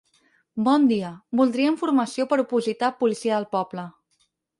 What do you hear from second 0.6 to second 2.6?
Bon dia, voldria informació per